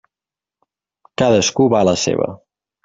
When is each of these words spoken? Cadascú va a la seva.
Cadascú 1.23 1.71
va 1.77 1.85
a 1.85 1.89
la 1.91 1.97
seva. 2.07 2.33